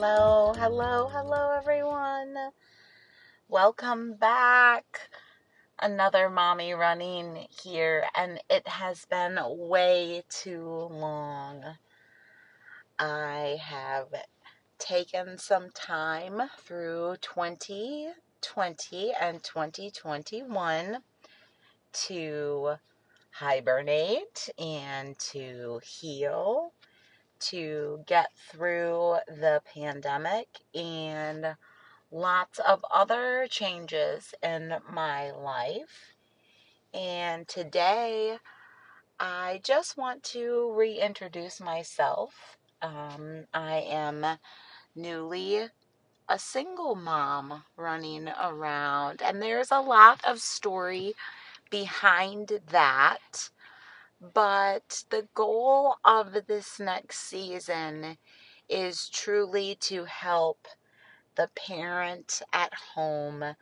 Hello, 0.00 0.54
hello, 0.56 1.08
hello, 1.08 1.50
everyone. 1.58 2.52
Welcome 3.48 4.14
back. 4.14 5.10
Another 5.80 6.30
mommy 6.30 6.72
running 6.72 7.48
here, 7.50 8.04
and 8.14 8.40
it 8.48 8.68
has 8.68 9.06
been 9.06 9.40
way 9.44 10.22
too 10.30 10.86
long. 10.88 11.64
I 13.00 13.58
have 13.60 14.06
taken 14.78 15.36
some 15.36 15.70
time 15.70 16.42
through 16.60 17.16
2020 17.20 19.12
and 19.20 19.42
2021 19.42 20.98
to 21.92 22.74
hibernate 23.32 24.48
and 24.60 25.18
to 25.18 25.80
heal 25.82 26.72
to 27.40 28.02
get 28.06 28.28
through 28.50 29.16
the 29.26 29.62
pandemic 29.74 30.48
and 30.74 31.56
lots 32.10 32.58
of 32.60 32.84
other 32.92 33.46
changes 33.50 34.34
in 34.42 34.74
my 34.90 35.30
life. 35.30 36.14
And 36.94 37.46
today, 37.46 38.38
I 39.20 39.60
just 39.64 39.96
want 39.96 40.22
to 40.24 40.72
reintroduce 40.76 41.60
myself. 41.60 42.56
Um, 42.82 43.46
I 43.52 43.80
am 43.80 44.24
newly 44.94 45.68
a 46.28 46.38
single 46.38 46.94
mom 46.94 47.64
running 47.76 48.28
around, 48.28 49.22
and 49.22 49.40
there's 49.42 49.70
a 49.70 49.80
lot 49.80 50.24
of 50.24 50.40
story 50.40 51.14
behind 51.70 52.60
that. 52.70 53.50
But 54.20 55.04
the 55.10 55.28
goal 55.34 55.96
of 56.04 56.46
this 56.46 56.80
next 56.80 57.20
season 57.20 58.18
is 58.68 59.08
truly 59.08 59.76
to 59.82 60.04
help 60.04 60.66
the 61.36 61.48
parent 61.54 62.42
at 62.52 62.74
home 62.94 63.54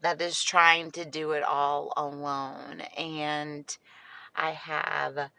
that 0.00 0.20
is 0.20 0.42
trying 0.42 0.90
to 0.92 1.04
do 1.04 1.32
it 1.32 1.42
all 1.42 1.92
alone. 1.96 2.80
And 2.96 3.76
I 4.34 4.52
have 4.52 5.30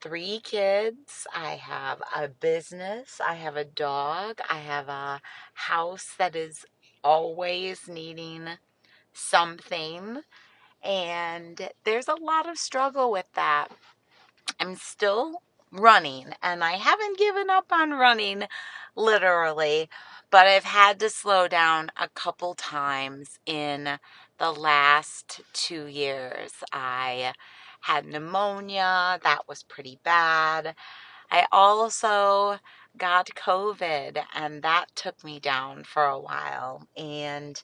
three 0.00 0.40
kids, 0.40 1.26
I 1.34 1.56
have 1.56 2.00
a 2.14 2.28
business, 2.28 3.20
I 3.20 3.34
have 3.34 3.56
a 3.56 3.64
dog, 3.64 4.40
I 4.48 4.58
have 4.60 4.88
a 4.88 5.20
house 5.54 6.14
that 6.16 6.36
is 6.36 6.64
always 7.02 7.88
needing 7.88 8.48
something. 9.12 10.22
And 10.82 11.70
there's 11.84 12.08
a 12.08 12.14
lot 12.14 12.48
of 12.48 12.58
struggle 12.58 13.10
with 13.10 13.30
that. 13.34 13.68
I'm 14.58 14.76
still 14.76 15.42
running 15.72 16.32
and 16.42 16.64
I 16.64 16.72
haven't 16.72 17.18
given 17.18 17.48
up 17.50 17.66
on 17.70 17.92
running 17.92 18.44
literally, 18.96 19.88
but 20.30 20.46
I've 20.46 20.64
had 20.64 20.98
to 21.00 21.10
slow 21.10 21.48
down 21.48 21.90
a 21.96 22.08
couple 22.08 22.54
times 22.54 23.38
in 23.46 23.98
the 24.38 24.52
last 24.52 25.42
two 25.52 25.86
years. 25.86 26.52
I 26.72 27.34
had 27.82 28.06
pneumonia, 28.06 29.20
that 29.22 29.48
was 29.48 29.62
pretty 29.62 29.98
bad. 30.02 30.74
I 31.30 31.46
also 31.52 32.58
got 32.96 33.28
COVID, 33.28 34.22
and 34.34 34.62
that 34.62 34.86
took 34.96 35.22
me 35.22 35.38
down 35.38 35.84
for 35.84 36.04
a 36.04 36.18
while. 36.18 36.88
And 36.96 37.62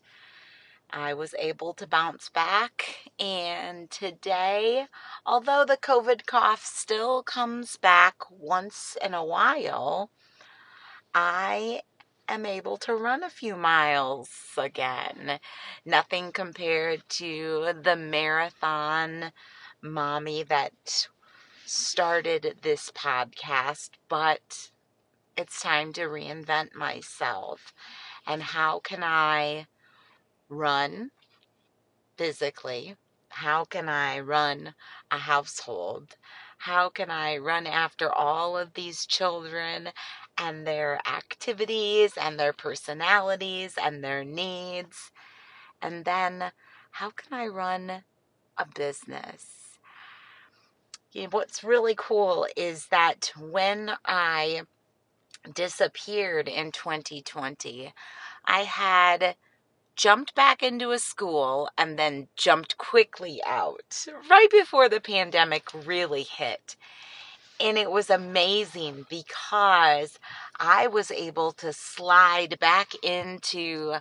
I 0.91 1.15
was 1.15 1.35
able 1.39 1.75
to 1.75 1.87
bounce 1.87 2.29
back. 2.29 3.11
And 3.19 3.91
today, 3.91 4.87
although 5.25 5.65
the 5.65 5.77
COVID 5.77 6.27
cough 6.27 6.65
still 6.65 7.23
comes 7.23 7.77
back 7.77 8.17
once 8.31 8.97
in 9.03 9.15
a 9.15 9.25
while, 9.25 10.11
I 11.15 11.83
am 12.29 12.45
able 12.45 12.77
to 12.79 12.95
run 12.95 13.23
a 13.23 13.31
few 13.31 13.57
miles 13.57 14.31
again. 14.57 15.39
Nothing 15.85 16.33
compared 16.33 17.09
to 17.11 17.73
the 17.81 17.97
marathon 17.97 19.33
mommy 19.81 20.43
that 20.45 21.09
started 21.65 22.59
this 22.63 22.91
podcast, 22.91 23.91
but 24.09 24.71
it's 25.37 25.61
time 25.61 25.93
to 25.95 26.03
reinvent 26.03 26.75
myself. 26.75 27.73
And 28.27 28.43
how 28.43 28.81
can 28.81 29.03
I 29.03 29.67
run 30.49 31.11
physically? 32.17 32.97
How 33.29 33.65
can 33.65 33.89
I 33.89 34.21
run 34.21 34.75
a 35.11 35.19
household? 35.19 36.17
How 36.59 36.89
can 36.89 37.11
I 37.11 37.37
run 37.37 37.67
after 37.67 38.11
all 38.13 38.57
of 38.57 38.75
these 38.75 39.07
children 39.07 39.91
and 40.39 40.67
their 40.67 41.01
activities 41.07 42.13
and 42.17 42.39
their 42.39 42.53
personalities 42.53 43.75
and 43.81 44.03
their 44.03 44.25
needs? 44.25 45.11
And 45.83 46.05
then 46.05 46.53
how 46.93 47.11
can 47.11 47.39
I 47.39 47.47
run 47.47 48.05
a 48.57 48.67
business? 48.75 49.79
You 51.13 51.25
know, 51.25 51.29
what's 51.31 51.63
really 51.63 51.95
cool 51.97 52.47
is 52.57 52.87
that 52.89 53.33
when 53.39 53.93
I 54.05 54.63
disappeared 55.55 56.49
in 56.49 56.73
2020, 56.73 57.93
I 58.45 58.61
had 58.61 59.37
jumped 59.97 60.35
back 60.35 60.63
into 60.63 60.93
a 60.93 60.99
school 60.99 61.69
and 61.77 61.99
then 61.99 62.29
jumped 62.37 62.79
quickly 62.79 63.41
out 63.47 64.07
right 64.31 64.51
before 64.51 64.89
the 64.89 65.01
pandemic 65.01 65.69
really 65.87 66.23
hit. 66.23 66.77
And 67.59 67.79
it 67.79 67.91
was 67.91 68.11
amazing 68.11 69.07
because 69.09 70.19
I 70.61 70.87
was 70.87 71.11
able 71.11 71.53
to 71.53 71.73
slide 71.73 72.59
back 72.61 72.93
into 73.03 73.97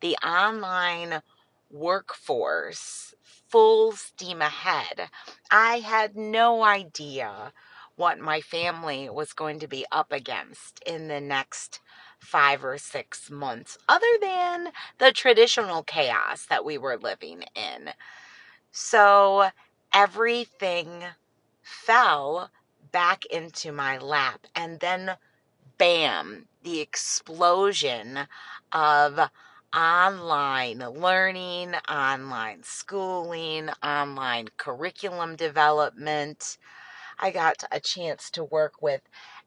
the 0.00 0.16
online 0.24 1.22
workforce 1.70 3.14
full 3.48 3.92
steam 3.92 4.40
ahead. 4.40 5.08
I 5.50 5.80
had 5.80 6.16
no 6.16 6.62
idea 6.62 7.52
what 7.96 8.18
my 8.18 8.40
family 8.40 9.10
was 9.10 9.32
going 9.32 9.58
to 9.58 9.66
be 9.66 9.84
up 9.90 10.12
against 10.12 10.80
in 10.86 11.08
the 11.08 11.20
next 11.20 11.80
five 12.20 12.64
or 12.64 12.78
six 12.78 13.30
months, 13.30 13.76
other 13.88 14.06
than 14.20 14.68
the 14.98 15.10
traditional 15.10 15.82
chaos 15.82 16.46
that 16.46 16.64
we 16.64 16.78
were 16.78 16.96
living 16.96 17.42
in. 17.56 17.90
So 18.70 19.48
everything 19.92 21.02
fell 21.62 22.50
back 22.92 23.24
into 23.26 23.72
my 23.72 23.98
lap, 23.98 24.46
and 24.54 24.78
then 24.80 25.16
bam, 25.78 26.46
the 26.62 26.80
explosion 26.80 28.18
of 28.72 29.18
online 29.74 30.78
learning, 30.78 31.74
online 31.88 32.62
schooling, 32.62 33.70
online 33.82 34.48
curriculum 34.56 35.36
development. 35.36 36.58
I 37.18 37.30
got 37.30 37.64
a 37.70 37.80
chance 37.80 38.30
to 38.32 38.44
work 38.44 38.82
with 38.82 39.02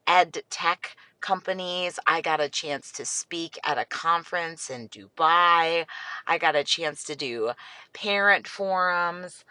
ed 0.07 0.43
tech 0.49 0.95
companies. 1.23 1.99
I 2.05 2.21
got 2.21 2.41
a 2.41 2.49
chance 2.49 2.91
to 2.91 3.05
speak 3.05 3.57
at 3.63 3.79
a 3.79 3.85
conference 3.85 4.69
in 4.69 4.89
Dubai. 4.89 5.85
I 6.27 6.37
got 6.37 6.55
a 6.55 6.65
chance 6.65 7.03
to 7.05 7.15
do 7.15 7.53
parent 7.93 8.45
forums. 8.45 9.45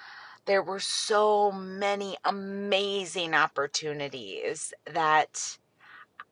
There 0.45 0.63
were 0.63 0.81
so 0.81 1.51
many 1.51 2.17
amazing 2.25 3.35
opportunities 3.35 4.75
that 4.85 5.57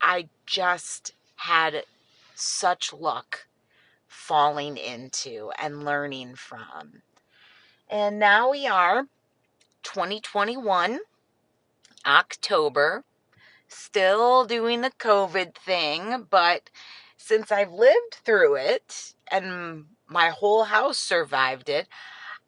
I 0.01 0.29
just 0.47 1.15
had 1.37 1.85
such 2.35 2.93
luck 2.93 3.47
falling 4.07 4.77
into 4.77 5.51
and 5.61 5.85
learning 5.85 6.35
from. 6.35 7.03
And 7.89 8.19
now 8.19 8.51
we 8.51 8.67
are 8.67 9.05
2021, 9.85 11.01
October 12.05 13.05
still 13.73 14.45
doing 14.45 14.81
the 14.81 14.91
COVID 14.91 15.55
thing, 15.55 16.27
but 16.31 16.71
since 17.17 17.53
I've 17.53 17.73
lived 17.73 18.19
through 18.25 18.57
it 18.57 19.15
and 19.31 19.87
my 20.09 20.31
whole 20.31 20.65
house 20.65 20.99
survived 20.99 21.69
it, 21.69 21.87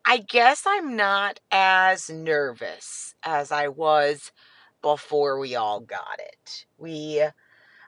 I 0.04 0.18
guess 0.18 0.64
I'm 0.66 0.96
not 0.96 1.38
as 1.50 2.10
nervous 2.10 3.14
as 3.22 3.52
I 3.52 3.68
was 3.68 4.32
before 4.80 5.38
we 5.38 5.54
all 5.54 5.80
got 5.80 6.18
it. 6.18 6.66
We 6.76 7.24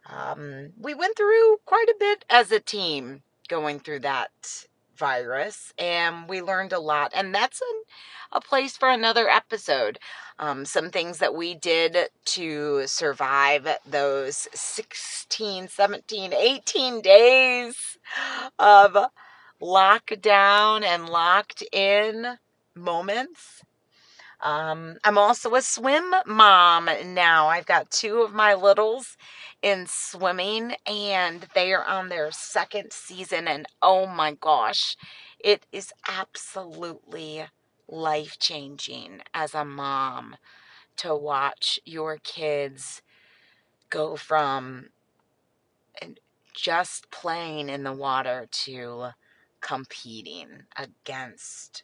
um, 0.07 0.71
we 0.79 0.95
went 0.95 1.17
through 1.17 1.57
quite 1.65 1.89
a 1.89 1.97
bit 1.99 2.25
as 2.31 2.53
a 2.53 2.61
team 2.61 3.23
going 3.49 3.81
through 3.81 4.01
that 4.01 4.67
virus 4.97 5.73
and 5.79 6.29
we 6.29 6.41
learned 6.41 6.73
a 6.73 6.79
lot 6.79 7.13
and 7.15 7.35
that's 7.35 7.61
a, 7.61 8.37
a 8.37 8.41
place 8.41 8.77
for 8.77 8.89
another 8.89 9.29
episode. 9.29 9.99
Um, 10.39 10.65
some 10.65 10.91
things 10.91 11.19
that 11.19 11.35
we 11.35 11.55
did 11.55 11.97
to 12.25 12.87
survive 12.87 13.69
those 13.87 14.49
16 14.53 15.69
17 15.69 16.33
18 16.33 17.01
days 17.01 17.99
of 18.59 18.97
lockdown 19.63 20.83
and 20.83 21.09
locked 21.09 21.63
in 21.73 22.39
moments 22.75 23.63
Um, 24.41 24.99
I'm 25.05 25.19
also 25.19 25.55
a 25.55 25.63
swim 25.63 26.15
mom 26.27 26.89
now. 27.07 27.47
I've 27.49 27.67
got 27.67 27.91
two 27.91 28.23
of 28.23 28.35
my 28.35 28.55
littles 28.55 29.17
in 29.63 29.87
swimming, 29.87 30.75
and 30.87 31.47
they 31.55 31.73
are 31.73 31.85
on 31.85 32.09
their 32.09 32.31
second 32.31 32.93
season. 32.93 33.49
And 33.49 33.67
oh 33.81 34.07
my 34.07 34.33
gosh, 34.33 34.97
it 35.39 35.67
is 35.73 35.93
absolutely 36.09 37.45
life 37.89 38.39
changing 38.39 39.23
as 39.33 39.55
a 39.55 39.65
mom 39.65 40.37
to 40.97 41.15
watch 41.15 41.79
your 41.85 42.19
kids 42.19 43.03
go 43.91 44.17
from 44.17 44.89
just 46.55 47.11
playing 47.11 47.69
in 47.69 47.83
the 47.83 47.93
water 47.93 48.47
to 48.51 49.09
competing 49.61 50.63
against 50.77 51.83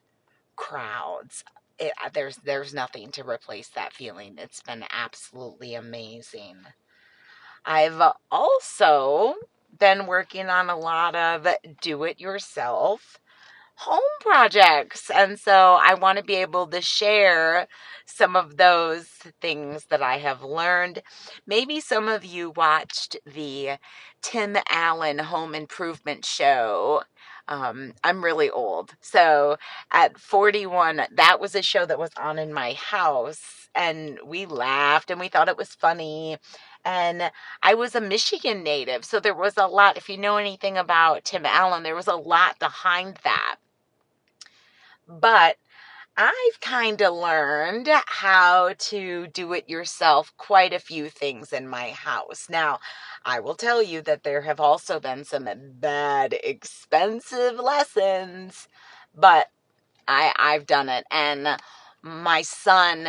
crowds. 0.56 1.44
It, 1.81 1.93
uh, 2.05 2.11
there's 2.12 2.37
there's 2.38 2.75
nothing 2.75 3.11
to 3.12 3.29
replace 3.29 3.69
that 3.71 3.93
feeling. 3.94 4.37
It's 4.38 4.62
been 4.62 4.85
absolutely 4.93 5.75
amazing. 5.75 6.59
I've 7.65 8.00
also 8.31 9.35
been 9.79 10.06
working 10.06 10.49
on 10.49 10.69
a 10.71 10.77
lot 10.79 11.15
of 11.15 11.47
do 11.81 12.05
it 12.05 12.21
yourself 12.21 13.19
home 13.77 14.00
projects. 14.21 15.11
And 15.11 15.38
so 15.38 15.79
I 15.82 15.94
want 15.94 16.19
to 16.19 16.25
be 16.25 16.35
able 16.37 16.67
to 16.69 16.82
share 16.82 17.67
some 18.05 18.37
of 18.37 18.59
those 18.59 19.06
things 19.41 19.87
that 19.87 20.03
I 20.03 20.19
have 20.19 20.43
learned. 20.43 21.03
Maybe 21.47 21.81
some 21.81 22.09
of 22.09 22.25
you 22.25 22.50
watched 22.50 23.17
the 23.25 23.79
Tim 24.23 24.56
Allen 24.69 25.19
Home 25.19 25.55
Improvement 25.55 26.27
Show. 26.27 27.03
Um, 27.50 27.94
I'm 28.05 28.25
really 28.25 28.49
old. 28.49 28.94
So 29.00 29.56
at 29.93 30.19
41, 30.19 31.02
that 31.12 31.41
was 31.41 31.55
a 31.56 31.62
show 31.62 31.85
that 31.85 31.99
was 31.99 32.12
on 32.17 32.38
in 32.38 32.52
my 32.55 32.75
house, 32.75 33.69
and 33.75 34.19
we 34.25 34.47
laughed 34.47 35.11
and 35.11 35.20
we 35.20 35.29
thought 35.29 35.49
it 35.49 35.56
was 35.56 35.75
funny. 35.75 36.38
And 36.85 37.31
I 37.62 37.75
was 37.75 37.94
a 37.94 38.00
Michigan 38.00 38.62
native, 38.62 39.05
so 39.05 39.20
there 39.20 39.35
was 39.35 39.55
a 39.58 39.67
lot. 39.67 39.99
If 39.99 40.08
you 40.08 40.17
know 40.17 40.37
anything 40.38 40.79
about 40.79 41.25
Tim 41.25 41.44
Allen, 41.44 41.82
there 41.82 41.97
was 41.97 42.06
a 42.06 42.14
lot 42.14 42.58
behind 42.61 43.19
that. 43.25 43.56
But 45.08 45.56
I've 46.16 46.60
kind 46.60 47.00
of 47.00 47.14
learned 47.14 47.88
how 48.06 48.74
to 48.76 49.26
do 49.28 49.52
it 49.54 49.68
yourself 49.70 50.32
quite 50.36 50.72
a 50.72 50.78
few 50.78 51.08
things 51.08 51.52
in 51.52 51.68
my 51.68 51.90
house. 51.90 52.48
Now, 52.50 52.80
I 53.24 53.40
will 53.40 53.54
tell 53.54 53.82
you 53.82 54.02
that 54.02 54.22
there 54.22 54.42
have 54.42 54.60
also 54.60 55.00
been 55.00 55.24
some 55.24 55.48
bad, 55.80 56.34
expensive 56.44 57.58
lessons, 57.58 58.68
but 59.14 59.48
I, 60.06 60.32
I've 60.38 60.66
done 60.66 60.88
it. 60.88 61.06
And 61.10 61.48
my 62.02 62.42
son, 62.42 63.08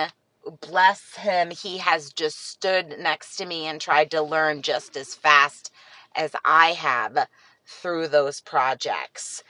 bless 0.62 1.16
him, 1.16 1.52
he 1.52 1.80
has 1.80 2.14
just 2.14 2.40
stood 2.50 2.98
next 3.00 3.36
to 3.38 3.46
me 3.46 3.66
and 3.66 3.82
tried 3.82 4.12
to 4.12 4.22
learn 4.22 4.62
just 4.62 4.96
as 4.96 5.16
fast 5.16 5.72
as 6.16 6.34
I 6.46 6.74
have 6.74 7.28
through 7.66 8.08
those 8.08 8.42
projects. 8.42 9.44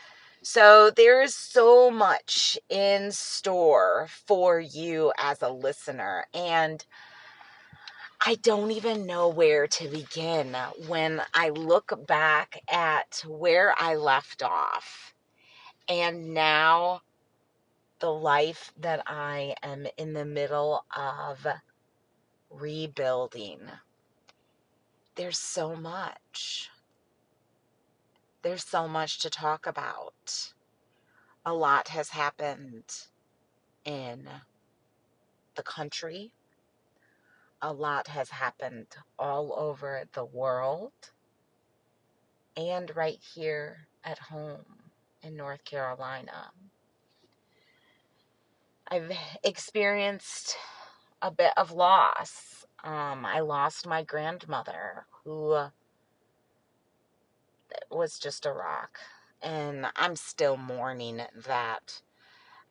So 0.44 0.90
there 0.90 1.22
is 1.22 1.36
so 1.36 1.92
much 1.92 2.58
in 2.68 3.12
store 3.12 4.08
for 4.26 4.60
you 4.60 5.14
as 5.20 5.44
a 5.44 5.50
listener. 5.50 6.26
And 6.34 6.84
I 8.26 8.36
don't 8.36 8.72
even 8.72 9.06
know 9.06 9.28
where 9.30 9.68
to 9.68 9.88
begin 9.88 10.56
when 10.88 11.22
I 11.36 11.50
look 11.50 12.08
back 12.08 12.60
at 12.72 13.24
where 13.28 13.76
I 13.78 13.96
left 13.96 14.42
off 14.42 15.14
and 15.88 16.34
now 16.34 17.02
the 18.00 18.12
life 18.12 18.74
that 18.80 19.04
I 19.06 19.56
am 19.62 19.86
in 19.98 20.14
the 20.14 20.26
middle 20.26 20.86
of 20.96 21.46
rebuilding. 22.50 23.60
There's 25.16 25.40
so 25.40 25.76
much 25.76 26.70
there's 28.44 28.64
so 28.64 28.88
much 28.88 29.20
to 29.20 29.30
talk 29.30 29.66
about. 29.68 30.54
A 31.46 31.54
lot 31.54 31.90
has 31.90 32.10
happened 32.10 32.86
in 33.86 34.28
the 35.56 35.64
country. 35.64 36.32
A 37.62 37.72
lot 37.72 38.08
has 38.08 38.30
happened 38.30 38.88
all 39.20 39.54
over 39.58 40.04
the 40.14 40.26
world 40.26 40.94
and 42.58 42.96
right 42.96 43.20
here 43.34 43.88
at 44.04 44.18
home 44.18 44.66
in 45.22 45.36
North 45.36 45.64
Carolina. 45.64 46.52
I've 48.88 49.12
experienced 49.44 50.58
a 51.22 51.32
bit 51.32 51.54
of 51.56 51.72
loss. 51.72 52.66
Um, 52.84 53.26
I 53.26 53.40
lost 53.40 53.88
my 53.88 54.04
grandmother 54.04 55.06
who 55.24 55.68
was 57.92 58.20
just 58.20 58.46
a 58.46 58.52
rock. 58.52 59.00
And 59.42 59.88
I'm 59.96 60.16
still 60.16 60.58
mourning 60.58 61.22
that. 61.46 62.02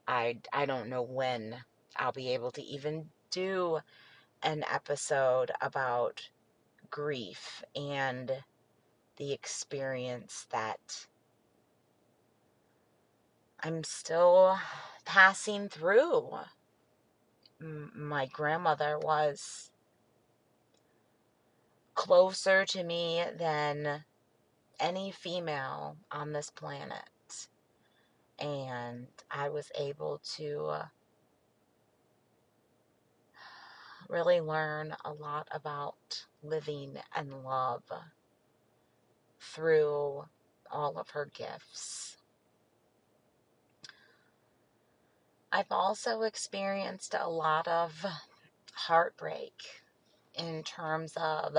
I, 0.07 0.39
I 0.53 0.67
don't 0.67 0.89
know 0.89 1.03
when 1.03 1.57
I'll 1.97 2.13
be 2.13 2.33
able 2.33 2.51
to 2.53 2.63
even 2.63 3.07
do 3.31 3.81
an 4.43 4.65
episode 4.73 5.51
about 5.61 6.29
grief 6.91 7.63
and 7.77 8.33
the 9.17 9.33
experience 9.33 10.47
that 10.51 11.07
I'm 13.63 13.85
still 13.85 14.59
passing 15.05 15.69
through. 15.69 16.31
My 17.61 18.27
grandmother 18.27 18.99
was 18.99 19.71
closer 21.95 22.65
to 22.65 22.83
me 22.83 23.23
than 23.37 24.05
any 24.81 25.11
female 25.11 25.97
on 26.11 26.33
this 26.33 26.51
planet. 26.51 27.49
And 28.39 29.07
I 29.31 29.51
was 29.51 29.71
able 29.79 30.21
to 30.37 30.73
really 34.09 34.41
learn 34.41 34.95
a 35.05 35.13
lot 35.13 35.47
about 35.53 36.25
living 36.43 36.97
and 37.15 37.45
love 37.45 37.83
through 39.41 40.25
all 40.71 40.99
of 40.99 41.11
her 41.11 41.27
gifts. 41.33 42.17
I've 45.53 45.71
also 45.71 46.23
experienced 46.23 47.15
a 47.19 47.29
lot 47.29 47.67
of 47.67 48.05
heartbreak 48.73 49.55
in 50.35 50.63
terms 50.63 51.15
of 51.17 51.57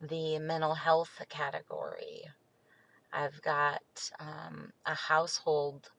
the 0.00 0.38
mental 0.38 0.74
health 0.74 1.20
category. 1.28 2.22
I've 3.12 3.40
got 3.42 4.10
um, 4.20 4.72
a 4.86 4.94
household 4.94 5.90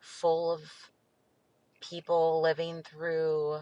full 0.00 0.52
of 0.52 0.60
people 1.80 2.40
living 2.40 2.82
through 2.82 3.60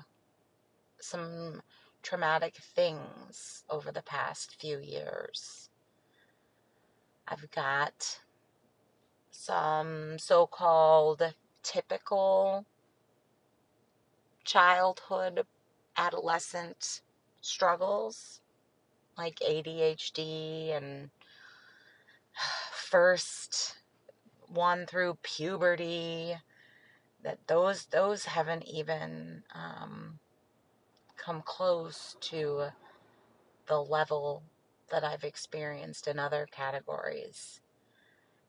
some 1.01 1.63
traumatic 2.03 2.57
things 2.75 3.65
over 3.71 3.93
the 3.93 4.03
past 4.03 4.57
few 4.61 4.79
years. 4.79 5.71
I've 7.29 7.51
got 7.51 8.21
some 9.31 10.19
so 10.19 10.47
called 10.47 11.23
typical 11.63 12.67
childhood, 14.45 15.47
adolescent 15.97 17.03
struggles 17.41 18.41
like 19.21 19.39
ADHD 19.41 20.75
and 20.75 21.11
first 22.73 23.77
one 24.49 24.87
through 24.87 25.19
puberty 25.23 26.35
that 27.23 27.39
those 27.47 27.85
those 27.87 28.25
haven't 28.25 28.65
even 28.67 29.43
um, 29.55 30.19
come 31.19 31.43
close 31.45 32.17
to 32.21 32.69
the 33.67 33.79
level 33.79 34.43
that 34.91 35.05
I've 35.05 35.25
experienced 35.25 36.09
in 36.09 36.19
other 36.19 36.49
categories. 36.51 37.61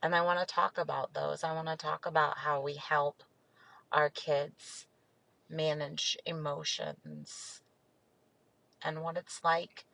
And 0.02 0.16
I 0.16 0.22
want 0.22 0.40
to 0.40 0.52
talk 0.52 0.78
about 0.78 1.14
those. 1.14 1.44
I 1.44 1.54
want 1.54 1.68
to 1.68 1.76
talk 1.76 2.06
about 2.06 2.40
how 2.40 2.62
we 2.62 2.76
help 2.76 3.24
our 3.92 4.10
kids 4.10 4.88
manage 5.50 6.18
emotions 6.26 7.62
and 8.82 9.04
what 9.04 9.18
it's 9.18 9.44
like 9.44 9.86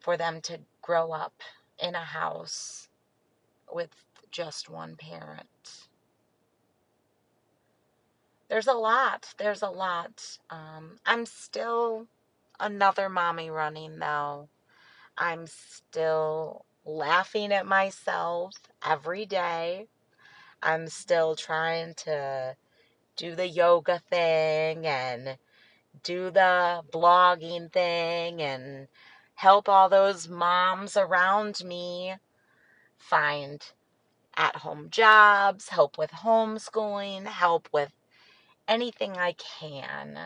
for 0.00 0.16
them 0.16 0.40
to 0.42 0.58
grow 0.82 1.12
up 1.12 1.42
in 1.78 1.94
a 1.94 2.04
house 2.04 2.88
with 3.72 3.90
just 4.30 4.68
one 4.68 4.96
parent. 4.96 5.86
There's 8.48 8.66
a 8.66 8.72
lot. 8.72 9.34
There's 9.38 9.62
a 9.62 9.70
lot. 9.70 10.38
Um, 10.50 10.96
I'm 11.06 11.24
still 11.26 12.08
another 12.58 13.08
mommy 13.08 13.50
running 13.50 13.98
though. 13.98 14.48
I'm 15.16 15.46
still 15.46 16.64
laughing 16.84 17.52
at 17.52 17.66
myself 17.66 18.54
every 18.84 19.26
day. 19.26 19.86
I'm 20.62 20.88
still 20.88 21.36
trying 21.36 21.94
to 21.94 22.56
do 23.16 23.34
the 23.34 23.48
yoga 23.48 24.00
thing 24.10 24.86
and 24.86 25.36
do 26.02 26.30
the 26.30 26.82
blogging 26.92 27.72
thing 27.72 28.40
and 28.42 28.88
help 29.40 29.70
all 29.70 29.88
those 29.88 30.28
moms 30.28 30.98
around 30.98 31.64
me 31.64 32.14
find 32.98 33.72
at 34.36 34.56
home 34.56 34.88
jobs, 34.90 35.70
help 35.70 35.96
with 35.96 36.10
homeschooling, 36.10 37.24
help 37.24 37.66
with 37.72 37.90
anything 38.68 39.16
I 39.16 39.32
can 39.32 40.18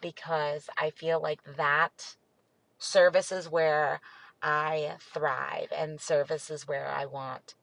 because 0.00 0.70
I 0.78 0.88
feel 0.88 1.20
like 1.20 1.40
that 1.58 2.16
service 2.78 3.30
is 3.30 3.46
where 3.46 4.00
I 4.42 4.92
thrive 5.00 5.68
and 5.76 6.00
service 6.00 6.48
is 6.48 6.66
where 6.66 6.88
I 6.88 7.04
want 7.04 7.54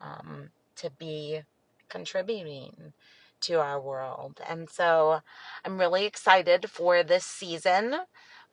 um, 0.00 0.50
to 0.76 0.88
be 0.88 1.40
contributing 1.88 2.92
to 3.40 3.54
our 3.58 3.80
world. 3.80 4.40
And 4.48 4.70
so 4.70 5.20
I'm 5.64 5.80
really 5.80 6.04
excited 6.06 6.70
for 6.70 7.02
this 7.02 7.24
season. 7.24 7.96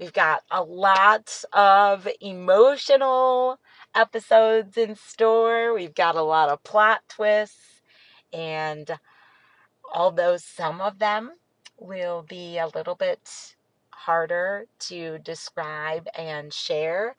We've 0.01 0.11
got 0.11 0.41
a 0.49 0.63
lot 0.63 1.43
of 1.53 2.07
emotional 2.19 3.59
episodes 3.93 4.75
in 4.75 4.95
store. 4.95 5.75
We've 5.75 5.93
got 5.93 6.15
a 6.15 6.23
lot 6.23 6.49
of 6.49 6.63
plot 6.63 7.01
twists. 7.07 7.83
And 8.33 8.97
although 9.93 10.37
some 10.37 10.81
of 10.81 10.97
them 10.97 11.33
will 11.77 12.23
be 12.23 12.57
a 12.57 12.65
little 12.73 12.95
bit 12.95 13.55
harder 13.91 14.65
to 14.79 15.19
describe 15.19 16.07
and 16.17 16.51
share, 16.51 17.15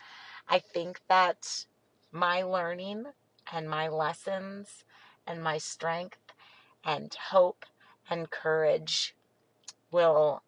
I 0.48 0.58
think 0.58 1.02
that 1.08 1.66
my 2.10 2.42
learning 2.42 3.04
and 3.52 3.70
my 3.70 3.86
lessons 3.86 4.84
and 5.24 5.40
my 5.40 5.58
strength 5.58 6.18
and 6.84 7.14
hope 7.30 7.64
and 8.10 8.28
courage 8.28 9.14
will 9.92 10.42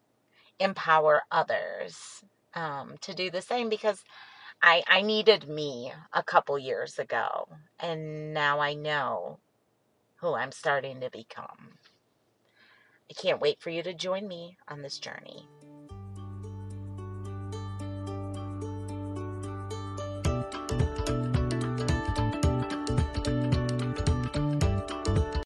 empower 0.59 1.23
others 1.31 2.25
um, 2.55 2.95
to 3.01 3.15
do 3.15 3.31
the 3.31 3.43
same 3.43 3.69
because 3.69 4.05
I, 4.63 4.83
I 4.89 5.03
needed 5.03 5.49
me 5.49 5.93
a 6.13 6.23
couple 6.23 6.59
years 6.59 6.99
ago, 6.99 7.49
and 7.79 8.33
now 8.33 8.61
I 8.61 8.75
know 8.75 9.39
who 10.17 10.35
I'm 10.35 10.53
starting 10.53 11.01
to 11.01 11.11
become. 11.11 11.79
I 13.11 13.15
can't 13.15 13.41
wait 13.41 13.61
for 13.61 13.71
you 13.71 13.83
to 13.83 13.93
join 13.93 14.27
me 14.27 14.57
on 14.69 14.83
this 14.83 14.99
journey. 14.99 15.49